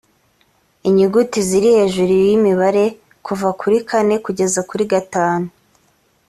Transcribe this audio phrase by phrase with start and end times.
[0.87, 2.85] inyuguti ziri hejuru y imibare
[3.25, 5.47] kuva kuri kane kugeza kuri gatanu